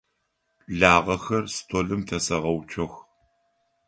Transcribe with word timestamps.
Лагъэхэр 0.79 1.45
столым 1.55 2.01
тесэгъэуцох. 2.07 2.93